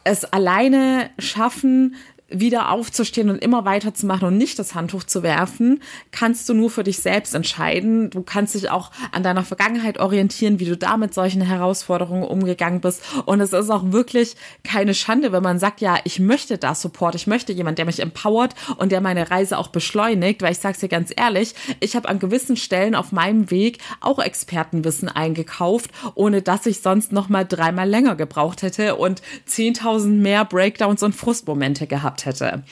es 0.05 0.25
alleine 0.25 1.11
schaffen, 1.19 1.95
wieder 2.33 2.71
aufzustehen 2.71 3.31
und 3.31 3.39
immer 3.39 3.65
weiterzumachen 3.65 4.29
und 4.29 4.39
nicht 4.39 4.59
das 4.59 4.75
Handtuch 4.75 5.05
zu 5.05 5.23
werfen, 5.23 5.81
kannst 6.11 6.49
du 6.49 6.55
nur 6.55 6.71
für 6.71 6.85
dich 6.85 6.99
selbst 6.99 7.35
entscheiden. 7.35 8.11
Du 8.11 8.23
kannst 8.23 8.55
dich 8.55 8.71
auch 8.71 8.91
an 9.13 9.23
deiner 9.23 9.45
Vergangenheit 9.45 9.99
orientieren, 9.99 10.61
wie 10.61 10.65
du 10.65 10.77
da 10.77 10.97
mit 10.97 11.15
solchen 11.15 11.43
Herausforderungen 11.43 12.25
umgegangen 12.25 12.81
bist. 12.81 13.03
Und 13.27 13.41
es 13.41 13.53
ist 13.53 13.71
auch 13.71 13.93
wirklich 13.93 14.37
keine 14.65 14.95
Schande, 14.95 15.33
wenn 15.33 15.43
man 15.43 15.59
sagt, 15.59 15.81
ja, 15.81 15.97
ich 16.05 16.19
möchte 16.19 16.59
da 16.59 16.75
Support, 16.75 17.15
ich 17.15 17.27
möchte 17.27 17.53
jemand, 17.53 17.79
der 17.79 17.85
mich 17.85 18.01
empowert 18.01 18.55
und 18.77 18.93
der 18.93 19.01
meine 19.01 19.31
Reise 19.31 19.59
auch 19.59 19.69
beschleunigt, 19.69 20.43
weil 20.43 20.53
ich 20.53 20.59
sag's 20.59 20.81
dir 20.81 20.89
ganz 20.89 21.13
ehrlich, 21.17 21.55
ich 21.81 21.97
habe 21.97 22.09
an 22.09 22.19
gewissen 22.19 22.57
Stellen 22.57 22.95
auf 22.95 23.13
meinem 23.13 23.51
Weg 23.51 23.79
auch 24.01 24.19
Expertenwissen 24.19 25.09
eingekauft, 25.09 25.91
ohne 26.15 26.43
dass 26.43 26.67
ich 26.67 26.81
sonst 26.81 27.13
noch 27.13 27.29
mal 27.29 27.45
dreimal 27.45 27.89
länger 27.89 28.17
gebraucht 28.17 28.63
hätte 28.63 28.97
und 28.97 29.23
10.000 29.49 30.09
mehr 30.09 30.45
Breakdowns 30.45 31.03
und 31.03 31.15
Frustmomente 31.15 31.87
gehabt 31.87 32.22
hätte. 32.27 32.63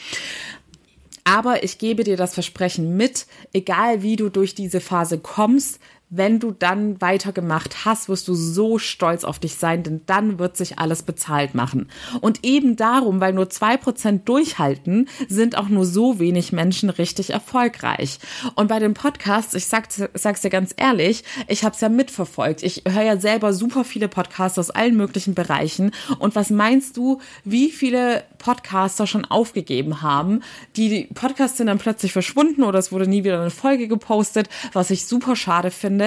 Aber 1.24 1.62
ich 1.62 1.78
gebe 1.78 2.04
dir 2.04 2.16
das 2.16 2.34
Versprechen 2.34 2.96
mit, 2.96 3.26
egal 3.52 4.02
wie 4.02 4.16
du 4.16 4.30
durch 4.30 4.54
diese 4.54 4.80
Phase 4.80 5.18
kommst, 5.18 5.78
wenn 6.10 6.40
du 6.40 6.50
dann 6.50 7.00
weitergemacht 7.00 7.84
hast, 7.84 8.08
wirst 8.08 8.26
du 8.26 8.34
so 8.34 8.78
stolz 8.78 9.22
auf 9.22 9.38
dich 9.38 9.54
sein, 9.54 9.84
denn 9.84 10.00
dann 10.06 10.40
wird 10.40 10.56
sich 10.56 10.80
alles 10.80 11.04
bezahlt 11.04 11.54
machen. 11.54 11.88
Und 12.20 12.44
eben 12.44 12.74
darum, 12.74 13.20
weil 13.20 13.32
nur 13.32 13.48
zwei 13.48 13.76
Prozent 13.76 14.28
durchhalten, 14.28 15.08
sind 15.28 15.56
auch 15.56 15.68
nur 15.68 15.86
so 15.86 16.18
wenig 16.18 16.50
Menschen 16.52 16.90
richtig 16.90 17.30
erfolgreich. 17.30 18.18
Und 18.56 18.66
bei 18.66 18.80
den 18.80 18.94
Podcasts, 18.94 19.54
ich 19.54 19.66
sag, 19.66 19.86
sag's 20.14 20.40
dir 20.40 20.50
ganz 20.50 20.74
ehrlich, 20.76 21.22
ich 21.46 21.62
habe 21.62 21.76
es 21.76 21.80
ja 21.80 21.88
mitverfolgt. 21.88 22.64
Ich 22.64 22.82
höre 22.88 23.04
ja 23.04 23.16
selber 23.16 23.52
super 23.52 23.84
viele 23.84 24.08
Podcasts 24.08 24.58
aus 24.58 24.70
allen 24.70 24.96
möglichen 24.96 25.34
Bereichen. 25.34 25.92
Und 26.18 26.34
was 26.34 26.50
meinst 26.50 26.96
du, 26.96 27.20
wie 27.44 27.70
viele 27.70 28.24
Podcaster 28.38 29.06
schon 29.06 29.24
aufgegeben 29.26 30.02
haben? 30.02 30.42
Die 30.74 31.08
Podcasts 31.14 31.58
sind 31.58 31.68
dann 31.68 31.78
plötzlich 31.78 32.12
verschwunden 32.12 32.64
oder 32.64 32.80
es 32.80 32.90
wurde 32.90 33.06
nie 33.06 33.22
wieder 33.22 33.40
eine 33.40 33.50
Folge 33.50 33.86
gepostet, 33.86 34.48
was 34.72 34.90
ich 34.90 35.06
super 35.06 35.36
schade 35.36 35.70
finde, 35.70 35.99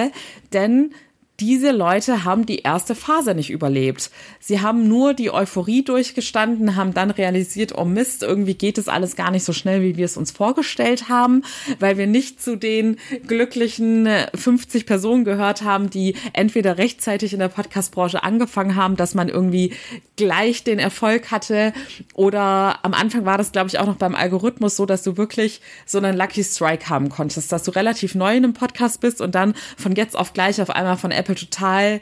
denn 0.52 0.94
diese 1.40 1.72
Leute 1.72 2.22
haben 2.22 2.46
die 2.46 2.60
erste 2.60 2.94
Phase 2.94 3.34
nicht 3.34 3.50
überlebt. 3.50 4.10
Sie 4.38 4.60
haben 4.60 4.86
nur 4.86 5.14
die 5.14 5.32
Euphorie 5.32 5.82
durchgestanden, 5.82 6.76
haben 6.76 6.94
dann 6.94 7.10
realisiert, 7.10 7.76
oh 7.76 7.84
Mist, 7.84 8.22
irgendwie 8.22 8.54
geht 8.54 8.78
es 8.78 8.86
alles 8.86 9.16
gar 9.16 9.32
nicht 9.32 9.44
so 9.44 9.52
schnell, 9.52 9.82
wie 9.82 9.96
wir 9.96 10.04
es 10.04 10.16
uns 10.16 10.30
vorgestellt 10.30 11.08
haben, 11.08 11.42
weil 11.80 11.98
wir 11.98 12.06
nicht 12.06 12.40
zu 12.40 12.56
den 12.56 12.98
glücklichen 13.26 14.08
50 14.34 14.86
Personen 14.86 15.24
gehört 15.24 15.62
haben, 15.62 15.90
die 15.90 16.14
entweder 16.34 16.78
rechtzeitig 16.78 17.32
in 17.32 17.40
der 17.40 17.48
Podcast-Branche 17.48 18.22
angefangen 18.22 18.76
haben, 18.76 18.96
dass 18.96 19.14
man 19.14 19.28
irgendwie 19.28 19.72
gleich 20.16 20.62
den 20.62 20.78
Erfolg 20.78 21.32
hatte 21.32 21.72
oder 22.14 22.84
am 22.84 22.94
Anfang 22.94 23.24
war 23.24 23.38
das, 23.38 23.50
glaube 23.50 23.68
ich, 23.68 23.80
auch 23.80 23.86
noch 23.86 23.96
beim 23.96 24.14
Algorithmus 24.14 24.76
so, 24.76 24.86
dass 24.86 25.02
du 25.02 25.16
wirklich 25.16 25.60
so 25.84 25.98
einen 25.98 26.16
Lucky 26.16 26.44
Strike 26.44 26.88
haben 26.88 27.08
konntest, 27.08 27.50
dass 27.50 27.64
du 27.64 27.72
relativ 27.72 28.14
neu 28.14 28.36
in 28.36 28.44
einem 28.44 28.54
Podcast 28.54 29.00
bist 29.00 29.20
und 29.20 29.34
dann 29.34 29.54
von 29.76 29.96
jetzt 29.96 30.16
auf 30.16 30.32
gleich 30.32 30.62
auf 30.62 30.70
einmal 30.70 30.96
von 30.96 31.10
Apple 31.10 31.23
total 31.24 32.00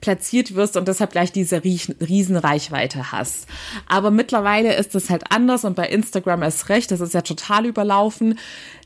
platziert 0.00 0.54
wirst 0.54 0.76
und 0.76 0.88
deshalb 0.88 1.12
gleich 1.12 1.32
diese 1.32 1.62
Riesenreichweite 1.64 3.12
hast. 3.12 3.46
Aber 3.86 4.10
mittlerweile 4.10 4.74
ist 4.74 4.94
es 4.94 5.10
halt 5.10 5.24
anders 5.30 5.64
und 5.64 5.76
bei 5.76 5.88
Instagram 5.88 6.42
ist 6.42 6.68
recht, 6.68 6.90
das 6.90 7.00
ist 7.00 7.14
ja 7.14 7.22
total 7.22 7.66
überlaufen 7.66 8.38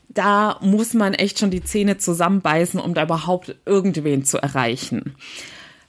da 0.08 0.58
muss 0.62 0.94
man 0.94 1.14
echt 1.14 1.38
schon 1.38 1.50
die 1.50 1.62
Zähne 1.62 1.98
zusammenbeißen, 1.98 2.80
um 2.80 2.94
da 2.94 3.04
überhaupt 3.04 3.56
irgendwen 3.66 4.24
zu 4.24 4.38
erreichen. 4.38 5.14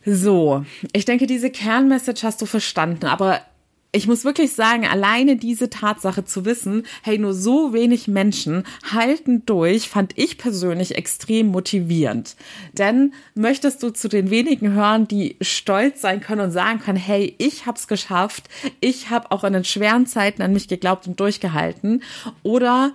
So, 0.05 0.65
ich 0.93 1.05
denke, 1.05 1.27
diese 1.27 1.49
Kernmessage 1.49 2.23
hast 2.23 2.41
du 2.41 2.45
verstanden, 2.45 3.05
aber 3.05 3.41
ich 3.91 4.07
muss 4.07 4.23
wirklich 4.23 4.53
sagen, 4.53 4.85
alleine 4.85 5.35
diese 5.35 5.69
Tatsache 5.69 6.23
zu 6.23 6.45
wissen, 6.45 6.83
hey, 7.01 7.17
nur 7.17 7.33
so 7.33 7.73
wenig 7.73 8.07
Menschen 8.07 8.63
halten 8.91 9.43
durch, 9.47 9.89
fand 9.89 10.15
ich 10.15 10.37
persönlich 10.37 10.95
extrem 10.95 11.47
motivierend. 11.47 12.35
Denn 12.73 13.13
möchtest 13.33 13.81
du 13.81 13.89
zu 13.89 14.07
den 14.07 14.29
wenigen 14.29 14.73
hören, 14.73 15.07
die 15.07 15.37
stolz 15.41 16.01
sein 16.01 16.21
können 16.21 16.41
und 16.41 16.51
sagen 16.51 16.79
können, 16.79 16.99
hey, 16.99 17.33
ich 17.39 17.65
hab's 17.65 17.87
geschafft, 17.87 18.47
ich 18.79 19.09
habe 19.09 19.31
auch 19.31 19.43
in 19.43 19.53
den 19.53 19.65
schweren 19.65 20.05
Zeiten 20.05 20.43
an 20.43 20.53
mich 20.53 20.67
geglaubt 20.67 21.07
und 21.07 21.19
durchgehalten? 21.19 22.03
Oder 22.43 22.93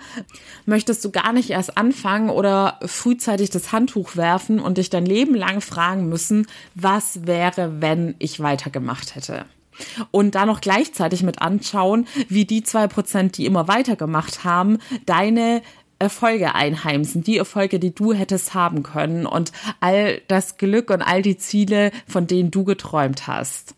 möchtest 0.65 1.05
du 1.05 1.11
gar 1.11 1.33
nicht 1.33 1.51
erst 1.51 1.77
anfangen 1.77 2.31
oder 2.31 2.79
frühzeitig 2.87 3.51
das 3.51 3.73
Handtuch 3.73 4.15
werfen 4.15 4.61
und 4.61 4.79
dich 4.79 4.91
dein 4.91 5.07
Leben 5.07 5.35
lang 5.35 5.61
fragen 5.61 6.09
müssen, 6.09 6.47
was 6.77 7.27
wäre, 7.27 7.81
wenn 7.81 8.15
ich 8.21 8.39
weitergemacht 8.39 9.17
hätte? 9.17 9.45
Und 10.11 10.35
da 10.35 10.47
noch 10.47 10.61
gleichzeitig 10.61 11.23
mit 11.23 11.43
anschauen, 11.43 12.07
wie 12.29 12.45
die 12.45 12.63
zwei 12.63 12.87
Prozent, 12.87 13.37
die 13.39 13.47
immer 13.47 13.69
weitergemacht 13.69 14.45
haben, 14.45 14.79
deine 15.07 15.63
Erfolge 15.99 16.55
einheimsen, 16.55 17.23
die 17.23 17.39
Erfolge, 17.39 17.79
die 17.79 17.95
du 17.95 18.13
hättest 18.13 18.55
haben 18.55 18.83
können 18.83 19.27
und 19.27 19.53
all 19.81 20.21
das 20.29 20.57
Glück 20.59 20.91
und 20.91 21.03
all 21.03 21.23
die 21.23 21.37
Ziele, 21.37 21.93
von 22.07 22.27
denen 22.27 22.51
du 22.51 22.65
geträumt 22.65 23.27
hast. 23.27 23.75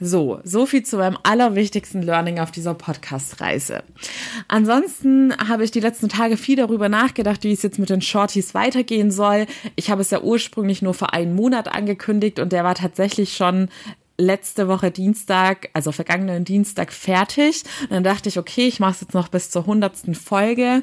So, 0.00 0.40
so 0.44 0.64
viel 0.64 0.84
zu 0.84 0.96
meinem 0.96 1.18
allerwichtigsten 1.24 2.02
Learning 2.02 2.38
auf 2.38 2.52
dieser 2.52 2.74
Podcast-Reise. 2.74 3.82
Ansonsten 4.46 5.34
habe 5.48 5.64
ich 5.64 5.72
die 5.72 5.80
letzten 5.80 6.08
Tage 6.08 6.36
viel 6.36 6.54
darüber 6.54 6.88
nachgedacht, 6.88 7.42
wie 7.42 7.52
es 7.52 7.62
jetzt 7.62 7.80
mit 7.80 7.90
den 7.90 8.00
Shorties 8.00 8.54
weitergehen 8.54 9.10
soll. 9.10 9.46
Ich 9.74 9.90
habe 9.90 10.02
es 10.02 10.10
ja 10.10 10.20
ursprünglich 10.20 10.82
nur 10.82 10.94
für 10.94 11.12
einen 11.12 11.34
Monat 11.34 11.74
angekündigt 11.74 12.38
und 12.38 12.52
der 12.52 12.62
war 12.62 12.76
tatsächlich 12.76 13.36
schon 13.36 13.70
letzte 14.18 14.66
Woche 14.66 14.90
Dienstag, 14.90 15.70
also 15.72 15.92
vergangenen 15.92 16.44
Dienstag 16.44 16.92
fertig. 16.92 17.62
Und 17.82 17.92
dann 17.92 18.04
dachte 18.04 18.28
ich, 18.28 18.38
okay, 18.38 18.66
ich 18.66 18.80
mache 18.80 18.92
es 18.92 19.00
jetzt 19.00 19.14
noch 19.14 19.28
bis 19.28 19.50
zur 19.50 19.64
hundertsten 19.64 20.16
Folge. 20.16 20.82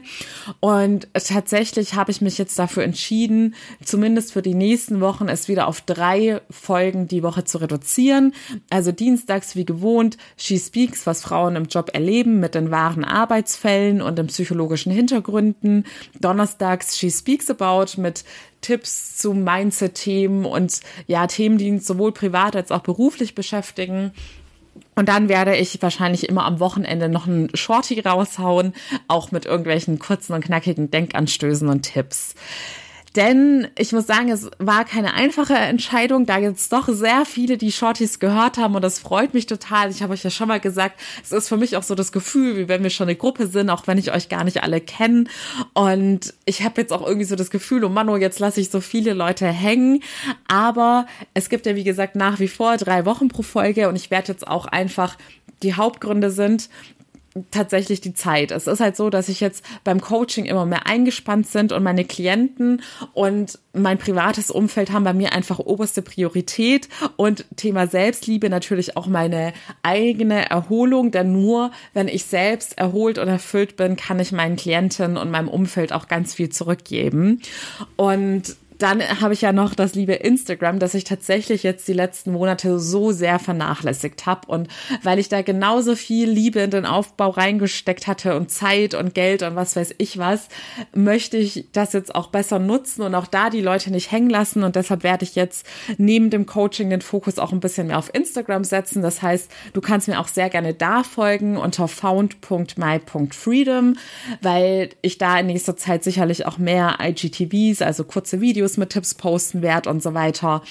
Und 0.62 1.10
tatsächlich 1.14 1.96
habe 1.96 2.12
ich 2.12 2.22
mich 2.22 2.38
jetzt 2.38 2.58
dafür 2.58 2.84
entschieden, 2.84 3.56
zumindest 3.84 4.32
für 4.32 4.42
die 4.42 4.54
nächsten 4.54 5.02
Wochen 5.02 5.28
es 5.28 5.50
wieder 5.50 5.68
auf 5.68 5.82
drei 5.82 6.42
Folgen 6.50 7.08
die 7.08 7.24
Woche 7.24 7.44
zu 7.44 7.58
reduzieren. 7.58 8.34
Also 8.70 8.94
dienstags 8.94 9.58
wie 9.58 9.66
gewohnt 9.66 10.18
She 10.38 10.58
Speaks, 10.58 11.06
was 11.06 11.22
Frauen 11.22 11.58
im 11.58 11.66
Job 11.66 11.92
erleben 11.94 12.40
mit 12.40 12.56
den 12.56 12.72
wahren 12.72 13.04
Arbeitsfällen 13.04 14.02
und 14.02 14.18
den 14.18 14.28
psychologischen 14.28 14.94
Hintergründen. 14.94 15.86
Donnerstags 16.22 16.98
She 16.98 17.12
Speaks 17.12 17.50
About 17.50 18.00
mit 18.00 18.24
Tipps 18.62 19.18
zu 19.18 19.34
Mindset-Themen 19.34 20.46
und 20.46 20.82
ja, 21.08 21.28
Themen, 21.28 21.58
die 21.58 21.72
uns 21.72 21.86
sowohl 21.86 22.12
privat 22.12 22.56
als 22.56 22.72
auch 22.72 22.82
beruflich 22.82 23.36
beschäftigen. 23.36 24.12
Und 24.96 25.10
dann 25.10 25.30
werde 25.30 25.56
ich 25.56 25.82
wahrscheinlich 25.82 26.28
immer 26.28 26.46
am 26.46 26.60
Wochenende 26.60 27.10
noch 27.10 27.28
einen 27.28 27.56
Shorty 27.56 28.00
raushauen, 28.00 28.74
auch 29.08 29.32
mit 29.32 29.46
irgendwelchen 29.46 30.00
kurzen 30.00 30.34
und 30.34 30.44
knackigen 30.44 30.92
Denkanstößen 30.92 31.70
und 31.70 31.84
Tipps. 31.84 32.36
Denn 33.16 33.68
ich 33.78 33.94
muss 33.94 34.08
sagen, 34.08 34.30
es 34.30 34.50
war 34.58 34.84
keine 34.84 35.14
einfache 35.14 35.54
Entscheidung, 35.54 36.26
da 36.26 36.38
jetzt 36.38 36.74
doch 36.74 36.90
sehr 36.90 37.26
viele 37.26 37.58
die 37.58 37.72
Shorties 37.72 38.20
gehört 38.20 38.58
haben 38.58 38.76
und 38.76 38.82
das 38.82 39.00
freut 39.00 39.34
mich 39.34 39.46
total. 39.46 39.90
Ich 39.90 40.04
habe 40.04 40.14
euch 40.14 40.24
ja 40.24 40.30
schon 40.30 40.50
mal 40.50 40.60
gesagt, 40.60 41.00
es 41.24 41.32
ist 41.32 41.48
für 41.48 41.56
mich 41.56 41.78
auch 41.78 41.84
so 41.84 41.96
das 41.96 42.12
Gefühl, 42.12 42.58
wie 42.58 42.68
wenn 42.68 42.84
wir 42.84 42.90
schon 42.90 43.08
eine 43.08 43.16
Gruppe 43.16 43.48
sind, 43.48 43.70
auch 43.70 43.88
wenn 43.88 43.98
ich 43.98 44.12
euch 44.12 44.28
gar 44.28 44.44
nicht 44.44 44.64
alle 44.64 44.82
kenne. 44.82 45.26
Und 45.74 46.34
ich 46.44 46.64
habe 46.64 46.82
jetzt 46.82 46.92
auch 46.92 47.06
irgendwie 47.06 47.26
so 47.26 47.38
das 47.38 47.52
Gefühl, 47.52 47.86
oh 47.86 47.90
Mann, 47.90 48.10
oh, 48.10 48.18
jetzt 48.18 48.40
lasse 48.40 48.60
ich 48.60 48.70
so 48.70 48.82
viele 48.82 49.14
Leute 49.14 49.48
hängen. 49.48 50.04
Aber 50.50 51.08
es 51.34 51.50
gibt 51.50 51.66
ja, 51.66 51.76
wie 51.76 51.86
gesagt, 51.86 52.18
nach 52.18 52.40
wie 52.40 52.50
vor 52.50 52.76
drei 52.76 53.06
Wochen 53.06 53.30
pro 53.30 53.44
Folge 53.44 53.88
und 53.88 53.96
ich 53.96 54.12
werde 54.12 54.34
jetzt 54.34 54.46
auch 54.46 54.66
einfach 54.66 55.18
die 55.64 55.76
Hauptgründe 55.76 56.32
sind, 56.32 56.70
tatsächlich 57.52 58.00
die 58.00 58.14
Zeit. 58.14 58.52
Es 58.52 58.66
ist 58.66 58.80
halt 58.80 58.96
so, 58.96 59.10
dass 59.10 59.28
ich 59.28 59.42
jetzt 59.42 59.66
beim 59.84 60.00
Coaching 60.00 60.46
immer 60.46 60.66
mehr 60.66 60.88
eingespannt 60.88 61.48
sind 61.48 61.74
und 61.74 61.84
meine 61.84 62.06
Klienten 62.06 62.82
und 63.14 63.60
mein 63.74 63.98
privates 63.98 64.50
Umfeld 64.50 64.92
haben 64.92 65.04
bei 65.04 65.14
mir 65.14 65.34
einfach 65.34 65.60
oberste 65.60 66.02
Priorität 66.02 66.88
und 67.18 67.46
Thema 67.58 67.88
Selbstliebe 67.88 68.50
natürlich 68.50 68.96
auch 68.96 69.08
meine 69.08 69.52
eigene 69.84 70.50
Erholung, 70.50 71.12
denn 71.12 71.34
nur 71.34 71.72
wenn 71.94 72.08
ich 72.08 72.24
selbst 72.24 72.78
erholt 72.78 73.18
und 73.18 73.28
erfüllt 73.28 73.76
bin, 73.76 73.98
kann 73.98 74.20
ich 74.20 74.32
meinen 74.32 74.56
Klienten 74.56 75.18
und 75.18 75.30
meinem 75.30 75.50
Umfeld 75.50 75.92
auch 75.92 76.08
ganz 76.08 76.34
viel 76.34 76.50
zurückgeben. 76.50 77.42
Und 77.98 78.56
dann 78.78 79.02
habe 79.22 79.34
ich 79.34 79.42
ja 79.42 79.54
noch 79.54 79.76
das 79.76 79.96
liebe 79.96 80.14
Instagram, 80.14 80.80
das 80.80 80.94
ich 80.94 81.04
tatsächlich 81.04 81.64
jetzt 81.64 81.88
die 81.88 81.94
letzten 81.94 82.32
Monate 82.32 82.80
so 82.80 83.12
sehr 83.12 83.40
vernachlässigt 83.40 84.26
habe. 84.26 84.48
Und 84.48 84.68
weil 85.04 85.20
ich 85.20 85.30
da 85.30 85.42
genauso 85.42 85.96
viel 85.96 86.30
Liebe 86.30 86.60
in 86.60 86.72
den 86.72 86.86
Aufbau 86.86 87.30
reingesteckt 87.30 88.08
hatte 88.08 88.36
und 88.36 88.52
Zeit 88.52 88.94
und 88.94 89.14
Geld 89.14 89.44
und 89.44 89.56
was 89.56 89.76
weiß 89.76 89.96
ich 89.98 90.18
was, 90.18 90.48
möchte 90.94 91.38
ich 91.38 91.68
das 91.72 91.94
jetzt 91.94 92.16
auch 92.16 92.28
besser 92.28 92.60
nutzen 92.60 93.02
und 93.02 93.16
auch 93.16 93.28
da 93.28 93.50
die 93.50 93.62
Leute 93.62 93.92
nicht 93.92 94.12
hängen 94.12 94.30
lassen. 94.30 94.64
Und 94.64 94.76
deshalb 94.76 95.04
werde 95.04 95.24
ich 95.24 95.36
jetzt 95.36 95.66
neben 95.98 96.30
dem 96.30 96.46
Coaching 96.46 96.90
den 96.90 97.02
Fokus 97.02 97.40
auch 97.40 97.52
ein 97.52 97.60
bisschen 97.60 97.88
mehr 97.88 97.98
auf 97.98 98.14
Instagram 98.14 98.64
setzen. 98.64 99.02
Das 99.02 99.22
heißt, 99.22 99.52
du 99.74 99.82
kannst 99.82 100.08
mir 100.08 100.20
auch 100.20 100.28
sehr 100.28 100.50
gerne 100.50 100.74
da 100.74 101.04
folgen 101.04 101.58
unter 101.58 101.88
found.my.freedom, 101.88 103.96
weil 104.42 104.90
ich 105.02 105.18
da 105.18 105.40
in 105.40 105.48
nächster 105.48 105.78
Zeit 105.78 106.04
sicherlich 106.04 106.46
auch 106.46 106.58
mehr 106.58 106.98
IGTVs, 107.02 107.82
also 107.82 108.04
kurze 108.04 108.42
Videos, 108.42 108.65
Videos 108.66 108.78
mit 108.78 108.90
Tipps 108.90 109.14
posten 109.14 109.62
werde 109.62 109.90
und 109.90 110.02
so 110.02 110.14
weiter. 110.14 110.62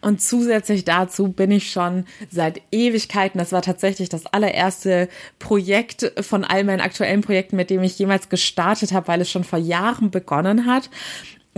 Und 0.00 0.20
zusätzlich 0.20 0.84
dazu 0.84 1.28
bin 1.28 1.50
ich 1.50 1.72
schon 1.72 2.04
seit 2.30 2.60
Ewigkeiten, 2.70 3.38
das 3.38 3.52
war 3.52 3.62
tatsächlich 3.62 4.08
das 4.08 4.26
allererste 4.26 5.08
Projekt 5.38 6.12
von 6.20 6.44
all 6.44 6.64
meinen 6.64 6.80
aktuellen 6.80 7.22
Projekten, 7.22 7.56
mit 7.56 7.70
dem 7.70 7.82
ich 7.82 7.98
jemals 7.98 8.28
gestartet 8.28 8.92
habe, 8.92 9.08
weil 9.08 9.20
es 9.22 9.30
schon 9.30 9.44
vor 9.44 9.58
Jahren 9.58 10.10
begonnen 10.10 10.66
hat. 10.66 10.90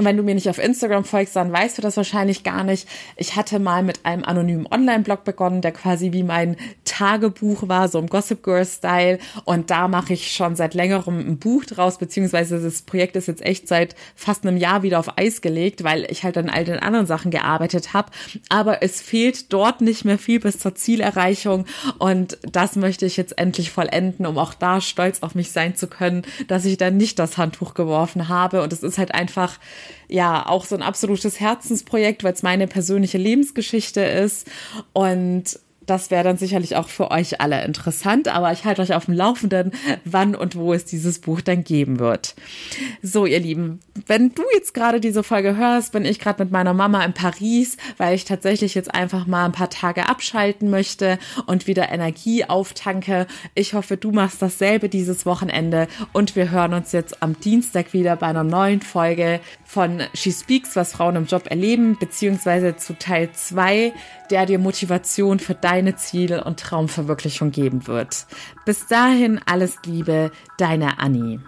Und 0.02 0.06
wenn 0.06 0.16
du 0.16 0.24
mir 0.24 0.34
nicht 0.34 0.48
auf 0.48 0.58
Instagram 0.58 1.04
folgst, 1.04 1.36
dann 1.36 1.52
weißt 1.52 1.78
du 1.78 1.82
das 1.82 1.96
wahrscheinlich 1.96 2.42
gar 2.42 2.64
nicht. 2.64 2.88
Ich 3.14 3.36
hatte 3.36 3.60
mal 3.60 3.84
mit 3.84 4.04
einem 4.04 4.24
anonymen 4.24 4.66
Online-Blog 4.68 5.22
begonnen, 5.22 5.60
der 5.60 5.70
quasi 5.70 6.10
wie 6.10 6.24
mein 6.24 6.56
Tagebuch 6.84 7.68
war, 7.68 7.86
so 7.86 8.00
im 8.00 8.08
Gossip 8.08 8.42
Girl 8.42 8.66
Style. 8.66 9.20
Und 9.44 9.70
da 9.70 9.86
mache 9.86 10.14
ich 10.14 10.32
schon 10.32 10.56
seit 10.56 10.74
längerem 10.74 11.20
ein 11.20 11.38
Buch 11.38 11.64
draus, 11.66 11.98
beziehungsweise 11.98 12.60
das 12.60 12.82
Projekt 12.82 13.14
ist 13.14 13.28
jetzt 13.28 13.46
echt 13.46 13.68
seit 13.68 13.94
fast 14.16 14.44
einem 14.44 14.56
Jahr 14.56 14.82
wieder 14.82 14.98
auf 14.98 15.16
Eis 15.18 15.40
gelegt, 15.40 15.84
weil 15.84 16.04
ich 16.10 16.24
halt 16.24 16.36
an 16.36 16.50
all 16.50 16.64
den 16.64 16.80
anderen 16.80 17.06
Sachen 17.06 17.30
gearbeitet 17.30 17.92
habe. 17.92 18.10
Aber 18.48 18.82
es 18.82 19.00
fehlt 19.00 19.52
dort 19.52 19.82
nicht 19.82 20.04
mehr 20.04 20.18
viel 20.18 20.40
bis 20.40 20.58
zur 20.58 20.74
Zielerreichung. 20.74 21.64
Und 22.00 22.38
das 22.50 22.74
möchte 22.74 23.06
ich 23.06 23.16
jetzt 23.16 23.38
endlich 23.38 23.70
vollenden, 23.70 24.26
um 24.26 24.36
auch 24.36 24.54
da 24.54 24.80
stolz 24.80 25.22
auf 25.22 25.36
mich 25.36 25.52
sein 25.52 25.76
zu 25.76 25.86
können, 25.86 26.22
dass 26.48 26.64
ich 26.64 26.76
dann 26.76 26.96
nicht 26.96 27.20
das 27.20 27.38
Handtuch 27.38 27.74
geworfen 27.74 28.28
habe. 28.28 28.64
Und 28.64 28.72
es 28.72 28.82
ist 28.82 28.98
halt 28.98 29.14
einfach, 29.14 29.60
ja, 30.08 30.46
auch 30.46 30.64
so 30.64 30.74
ein 30.74 30.82
absolutes 30.82 31.40
Herzensprojekt, 31.40 32.24
weil 32.24 32.32
es 32.32 32.42
meine 32.42 32.66
persönliche 32.66 33.18
Lebensgeschichte 33.18 34.00
ist. 34.02 34.48
Und 34.92 35.58
das 35.86 36.10
wäre 36.10 36.24
dann 36.24 36.36
sicherlich 36.36 36.76
auch 36.76 36.88
für 36.88 37.10
euch 37.10 37.40
alle 37.40 37.64
interessant, 37.64 38.28
aber 38.28 38.52
ich 38.52 38.64
halte 38.64 38.82
euch 38.82 38.94
auf 38.94 39.06
dem 39.06 39.14
Laufenden, 39.14 39.72
wann 40.04 40.34
und 40.34 40.56
wo 40.56 40.72
es 40.72 40.84
dieses 40.84 41.18
Buch 41.18 41.40
dann 41.40 41.64
geben 41.64 41.98
wird. 41.98 42.34
So, 43.02 43.26
ihr 43.26 43.40
Lieben, 43.40 43.80
wenn 44.06 44.30
du 44.34 44.42
jetzt 44.54 44.74
gerade 44.74 45.00
diese 45.00 45.22
Folge 45.22 45.56
hörst, 45.56 45.92
bin 45.92 46.04
ich 46.04 46.18
gerade 46.18 46.44
mit 46.44 46.52
meiner 46.52 46.74
Mama 46.74 47.04
in 47.04 47.12
Paris, 47.12 47.76
weil 47.98 48.14
ich 48.14 48.24
tatsächlich 48.24 48.74
jetzt 48.74 48.94
einfach 48.94 49.26
mal 49.26 49.44
ein 49.44 49.52
paar 49.52 49.70
Tage 49.70 50.08
abschalten 50.08 50.70
möchte 50.70 51.18
und 51.46 51.66
wieder 51.66 51.90
Energie 51.90 52.44
auftanke. 52.44 53.26
Ich 53.54 53.74
hoffe, 53.74 53.96
du 53.96 54.12
machst 54.12 54.42
dasselbe 54.42 54.88
dieses 54.88 55.26
Wochenende 55.26 55.88
und 56.12 56.36
wir 56.36 56.50
hören 56.50 56.74
uns 56.74 56.92
jetzt 56.92 57.22
am 57.22 57.38
Dienstag 57.40 57.92
wieder 57.92 58.16
bei 58.16 58.26
einer 58.26 58.44
neuen 58.44 58.82
Folge 58.82 59.40
von 59.64 60.02
She 60.14 60.32
Speaks, 60.32 60.76
was 60.76 60.92
Frauen 60.92 61.16
im 61.16 61.26
Job 61.26 61.44
erleben, 61.48 61.96
beziehungsweise 61.98 62.76
zu 62.76 62.98
Teil 62.98 63.30
2, 63.32 63.92
der 64.30 64.46
dir 64.46 64.58
Motivation 64.58 65.38
für 65.38 65.54
deine 65.72 65.96
Ziele 65.96 66.44
und 66.44 66.60
Traumverwirklichung 66.60 67.50
geben 67.50 67.86
wird. 67.86 68.26
Bis 68.66 68.88
dahin 68.88 69.40
alles 69.46 69.78
Liebe, 69.86 70.30
deine 70.58 70.98
Annie. 70.98 71.40